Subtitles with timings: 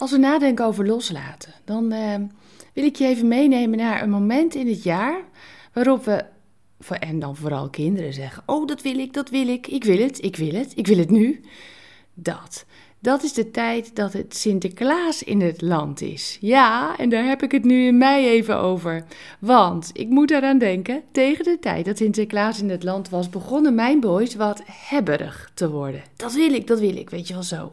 [0.00, 2.14] Als we nadenken over loslaten, dan uh,
[2.72, 5.20] wil ik je even meenemen naar een moment in het jaar
[5.72, 6.24] waarop we,
[6.98, 10.24] en dan vooral kinderen zeggen: Oh, dat wil ik, dat wil ik, ik wil het,
[10.24, 11.40] ik wil het, ik wil het nu.
[12.14, 12.64] Dat.
[12.98, 16.38] Dat is de tijd dat het Sinterklaas in het land is.
[16.40, 19.04] Ja, en daar heb ik het nu in mei even over.
[19.38, 23.74] Want ik moet eraan denken, tegen de tijd dat Sinterklaas in het land was, begonnen
[23.74, 26.02] mijn boys wat hebberig te worden.
[26.16, 27.72] Dat wil ik, dat wil ik, weet je wel zo.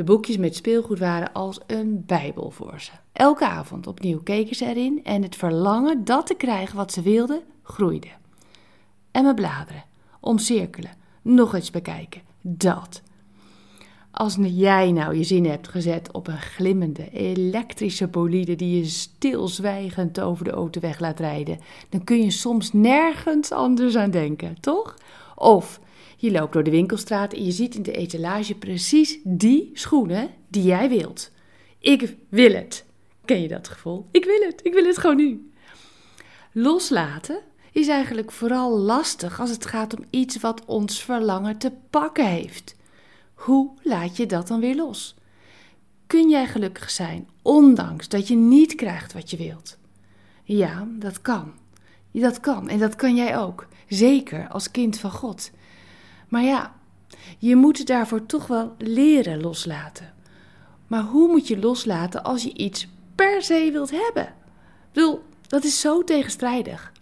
[0.00, 2.90] De boekjes met speelgoed waren als een bijbel voor ze.
[3.12, 7.42] Elke avond opnieuw keken ze erin en het verlangen dat te krijgen wat ze wilden,
[7.62, 8.08] groeide.
[9.10, 9.84] En me bladeren,
[10.20, 10.90] omcirkelen,
[11.22, 13.02] nog eens bekijken, dat.
[14.10, 20.20] Als jij nou je zin hebt gezet op een glimmende, elektrische bolide die je stilzwijgend
[20.20, 21.58] over de autoweg laat rijden,
[21.88, 24.96] dan kun je soms nergens anders aan denken, toch?
[25.34, 25.80] Of
[26.20, 30.62] je loopt door de winkelstraat en je ziet in de etalage precies die schoenen die
[30.62, 31.30] jij wilt.
[31.78, 32.84] Ik wil het.
[33.24, 34.06] Ken je dat gevoel?
[34.10, 34.60] Ik wil het.
[34.62, 35.50] Ik wil het gewoon nu.
[36.52, 37.40] Loslaten
[37.72, 42.76] is eigenlijk vooral lastig als het gaat om iets wat ons verlangen te pakken heeft.
[43.34, 45.14] Hoe laat je dat dan weer los?
[46.06, 49.78] Kun jij gelukkig zijn, ondanks dat je niet krijgt wat je wilt?
[50.42, 51.52] Ja, dat kan.
[52.12, 53.66] Dat kan en dat kan jij ook.
[53.88, 55.50] Zeker als kind van God.
[56.30, 56.74] Maar ja,
[57.38, 60.14] je moet daarvoor toch wel leren loslaten.
[60.86, 64.34] Maar hoe moet je loslaten als je iets per se wilt hebben?
[64.92, 66.92] Ik dat is zo tegenstrijdig.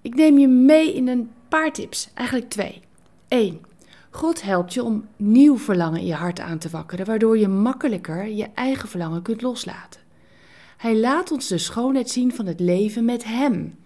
[0.00, 2.82] Ik neem je mee in een paar tips, eigenlijk twee.
[3.28, 3.60] Eén,
[4.10, 8.28] God helpt je om nieuw verlangen in je hart aan te wakkeren, waardoor je makkelijker
[8.28, 10.00] je eigen verlangen kunt loslaten.
[10.76, 13.78] Hij laat ons de schoonheid zien van het leven met Hem.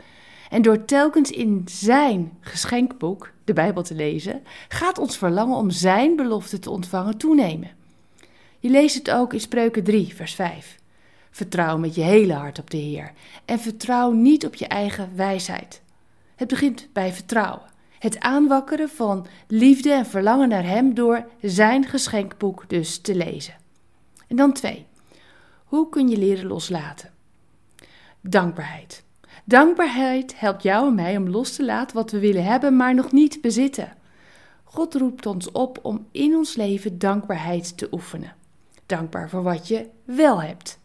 [0.51, 6.17] En door telkens in Zijn geschenkboek, de Bijbel, te lezen, gaat ons verlangen om Zijn
[6.17, 7.71] belofte te ontvangen toenemen.
[8.59, 10.79] Je leest het ook in Spreuken 3, vers 5.
[11.31, 13.13] Vertrouw met je hele hart op de Heer
[13.45, 15.83] en vertrouw niet op je eigen wijsheid.
[16.37, 17.73] Het begint bij vertrouwen.
[17.99, 23.55] Het aanwakkeren van liefde en verlangen naar Hem door Zijn geschenkboek dus te lezen.
[24.29, 24.87] En dan twee.
[25.65, 27.13] Hoe kun je leren loslaten?
[28.21, 29.05] Dankbaarheid.
[29.45, 33.13] Dankbaarheid helpt jou en mij om los te laten wat we willen hebben, maar nog
[33.13, 33.93] niet bezitten.
[34.65, 38.35] God roept ons op om in ons leven dankbaarheid te oefenen.
[38.87, 40.79] Dankbaar voor wat je wel hebt.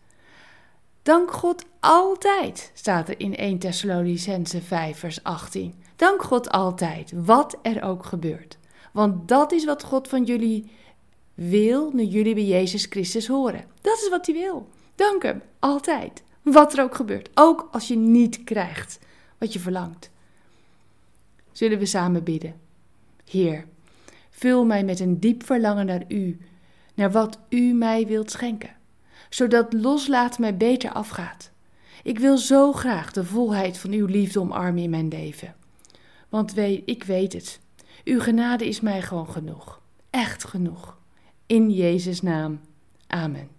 [1.01, 5.73] Dank God altijd, staat er in 1 Thessalonicense 5, vers 18.
[5.95, 8.57] Dank God altijd, wat er ook gebeurt.
[8.93, 10.71] Want dat is wat God van jullie
[11.33, 13.65] wil nu jullie bij Jezus Christus horen.
[13.81, 14.67] Dat is wat hij wil.
[14.95, 16.23] Dank hem, altijd.
[16.51, 17.29] Wat er ook gebeurt.
[17.33, 18.99] Ook als je niet krijgt
[19.37, 20.09] wat je verlangt.
[21.51, 22.55] Zullen we samen bidden?
[23.25, 23.65] Heer,
[24.29, 26.39] vul mij met een diep verlangen naar U,
[26.93, 28.75] naar wat U mij wilt schenken,
[29.29, 31.51] zodat loslaten mij beter afgaat.
[32.03, 35.55] Ik wil zo graag de volheid van Uw liefde omarmen in mijn leven.
[36.29, 37.59] Want weet, ik weet het,
[38.03, 39.81] Uw genade is mij gewoon genoeg.
[40.09, 40.97] Echt genoeg.
[41.45, 42.59] In Jezus' naam.
[43.07, 43.58] Amen.